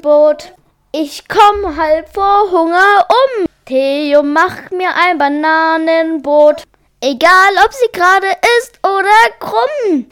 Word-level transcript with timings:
Brot. 0.00 0.52
Ich 0.92 1.28
komm 1.28 1.76
halb 1.76 2.12
vor 2.12 2.50
Hunger 2.50 3.06
um. 3.08 3.46
Theo, 3.66 4.22
mach 4.22 4.70
mir 4.70 4.90
ein 4.96 5.18
Bananenbrot. 5.18 6.64
Egal, 7.00 7.52
ob 7.64 7.72
sie 7.72 7.92
gerade 7.92 8.26
ist 8.58 8.80
oder 8.82 9.08
krumm. 9.38 10.10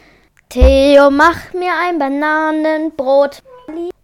Theo, 0.49 1.11
mach 1.11 1.53
mir 1.53 1.73
ein 1.75 1.99
Bananenbrot. 1.99 3.43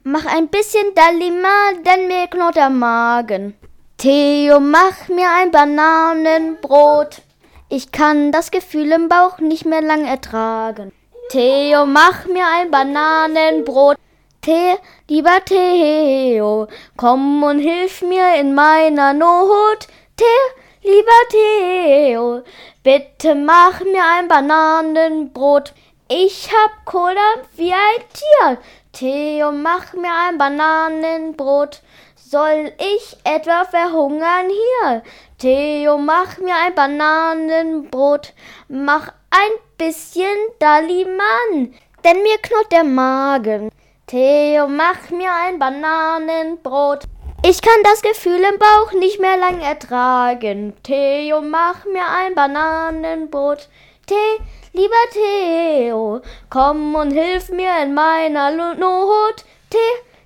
Mach 0.04 0.26
ein 0.26 0.50
bisschen 0.50 0.94
Dalima, 0.94 1.74
denn 1.86 2.08
mir 2.08 2.28
knurrt 2.28 2.58
der 2.58 2.70
Magen. 2.70 3.56
Theo, 3.98 4.60
mach 4.60 5.08
mir 5.08 5.30
ein 5.40 5.52
Bananenbrot. 5.52 7.22
Ich 7.70 7.92
kann 7.92 8.32
das 8.32 8.52
Gefühl 8.52 8.92
im 8.92 9.08
Bauch 9.08 9.40
nicht 9.40 9.66
mehr 9.66 9.82
lang 9.82 10.06
ertragen. 10.06 10.92
Theo, 11.30 11.86
mach 11.86 12.26
mir 12.28 12.46
ein 12.46 12.70
Bananenbrot. 12.70 13.98
The, 14.46 14.78
lieber 15.10 15.44
Theo, 15.44 16.68
komm 16.98 17.42
und 17.42 17.58
hilf 17.58 18.04
mir 18.04 18.36
in 18.36 18.54
meiner 18.54 19.12
Not. 19.12 19.88
The, 20.20 20.88
lieber 20.88 21.22
Theo, 21.32 22.44
bitte 22.84 23.34
mach 23.34 23.80
mir 23.80 24.04
ein 24.04 24.28
Bananenbrot. 24.28 25.74
Ich 26.08 26.52
hab 26.54 26.86
Cola 26.86 27.42
wie 27.56 27.74
ein 27.74 28.04
Tier. 28.14 28.60
Theo, 28.94 29.52
mach 29.52 29.94
mir 29.94 30.14
ein 30.14 30.38
Bananenbrot. 30.38 31.82
Soll 32.16 32.72
ich 32.78 33.18
etwa 33.24 33.66
verhungern 33.66 34.46
hier? 34.50 35.02
Theo, 35.40 35.98
mach 35.98 36.38
mir 36.38 36.54
ein 36.56 36.76
Bananenbrot. 36.76 38.36
Mach 38.68 39.08
ein 39.32 39.54
bisschen 39.80 40.38
Daliman, 40.60 41.74
denn 42.04 42.22
mir 42.22 42.38
knurrt 42.38 42.72
der 42.72 42.84
Magen. 42.84 43.72
Theo, 44.08 44.68
mach 44.68 45.10
mir 45.10 45.32
ein 45.32 45.58
Bananenbrot. 45.58 47.06
Ich 47.42 47.60
kann 47.60 47.82
das 47.84 48.04
Gefühl 48.04 48.40
im 48.40 48.60
Bauch 48.60 48.92
nicht 48.92 49.20
mehr 49.20 49.36
lang 49.36 49.62
ertragen. 49.62 50.76
Theo, 50.84 51.42
mach 51.42 51.86
mir 51.86 52.08
ein 52.08 52.36
Bananenbrot. 52.36 53.68
The, 54.08 54.44
lieber 54.74 54.94
Theo, 55.12 56.22
komm 56.52 56.94
und 56.94 57.14
hilf 57.14 57.50
mir 57.50 57.82
in 57.82 57.96
meiner 57.96 58.52
Not. 58.52 59.44
The, 59.72 59.78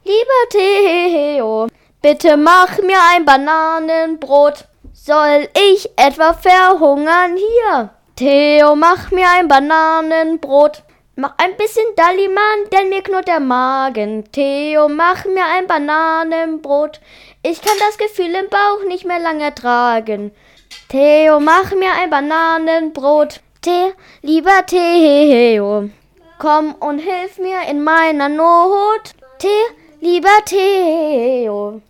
lieber 0.03 0.49
Theo, 0.49 1.67
bitte 2.01 2.35
mach 2.35 2.79
mir 2.79 2.99
ein 3.13 3.23
Bananenbrot. 3.23 4.65
Soll 4.91 5.47
ich 5.71 5.89
etwa 5.95 6.33
verhungern 6.33 7.37
hier? 7.37 7.91
Theo, 8.17 8.75
mach 8.75 9.09
mir 9.11 9.29
ein 9.37 9.47
Bananenbrot. 9.47 10.83
Mach 11.21 11.33
ein 11.35 11.57
bisschen 11.57 11.83
Dalliman, 11.97 12.69
denn 12.71 12.87
mir 12.87 13.01
knurrt 13.01 13.27
der 13.27 13.41
Magen. 13.41 14.31
Theo, 14.31 14.87
mach 14.87 15.25
mir 15.25 15.43
ein 15.53 15.67
Bananenbrot. 15.67 17.01
Ich 17.43 17.61
kann 17.61 17.75
das 17.77 17.97
Gefühl 17.97 18.33
im 18.35 18.47
Bauch 18.47 18.87
nicht 18.87 19.03
mehr 19.03 19.19
lange 19.19 19.43
ertragen. 19.43 20.31
Theo, 20.87 21.41
mach 21.41 21.71
mir 21.71 21.91
ein 21.91 22.09
Bananenbrot. 22.09 23.41
The, 23.65 23.91
lieber 24.21 24.65
Theo, 24.65 25.89
komm 26.37 26.73
und 26.75 26.99
hilf 26.99 27.37
mir 27.37 27.63
in 27.69 27.83
meiner 27.83 28.29
Not. 28.29 29.13
The, 29.41 29.49
lieber 29.99 30.45
Theo, 30.45 31.81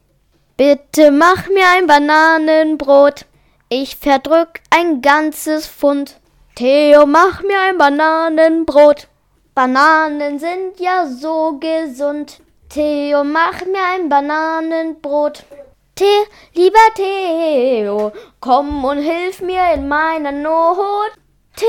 bitte 0.57 1.11
mach 1.11 1.47
mir 1.49 1.65
ein 1.77 1.85
Bananenbrot. 1.85 3.25
Ich 3.69 3.95
verdrück 3.95 4.61
ein 4.71 5.03
ganzes 5.03 5.67
Pfund. 5.67 6.15
Theo, 6.55 7.05
mach 7.05 7.43
mir 7.43 7.61
ein 7.61 7.77
Bananenbrot. 7.77 9.07
Bananen 9.59 10.39
sind 10.39 10.79
ja 10.79 11.05
so 11.05 11.59
gesund. 11.59 12.39
Theo, 12.69 13.25
mach 13.25 13.59
mir 13.65 13.83
ein 13.93 14.07
Bananenbrot. 14.07 15.43
The, 15.97 16.05
lieber 16.53 16.87
Theo, 16.95 18.13
komm 18.39 18.85
und 18.85 18.99
hilf 18.99 19.41
mir 19.41 19.73
in 19.73 19.89
meiner 19.89 20.31
Not. 20.31 21.11
The, 21.57 21.65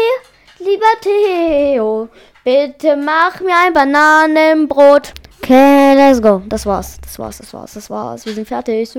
lieber 0.65 1.01
Theo, 1.01 2.09
bitte 2.45 2.95
mach 2.95 3.41
mir 3.41 3.57
ein 3.67 3.73
Bananenbrot. 3.73 5.13
Okay, 5.43 5.95
let's 5.97 6.23
go. 6.23 6.43
Das 6.49 6.65
war's, 6.67 7.01
das 7.01 7.19
war's, 7.19 7.39
das 7.39 7.53
war's, 7.53 7.75
das 7.75 7.91
war's. 7.91 8.25
Wir 8.25 8.35
sind 8.35 8.47
fertig. 8.47 8.91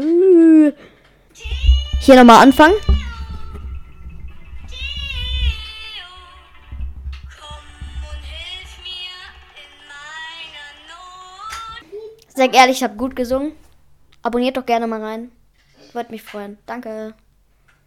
Hier 2.01 2.16
nochmal 2.18 2.44
anfangen. 2.44 2.75
Sag 12.34 12.56
ehrlich, 12.56 12.78
ich 12.78 12.84
habe 12.84 12.96
gut 12.96 13.16
gesungen. 13.16 13.52
Abonniert 14.22 14.56
doch 14.56 14.66
gerne 14.66 14.88
mal 14.88 15.02
rein. 15.02 15.31
Würde 15.94 16.12
mich 16.12 16.24
freuen. 16.24 16.58
Danke. 16.66 17.14